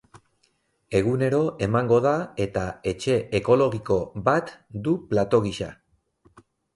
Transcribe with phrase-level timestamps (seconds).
[0.99, 2.13] Egunero emango da
[2.45, 3.99] eta etxe ekologiko
[4.31, 4.49] bat
[4.89, 5.69] du plato gisa.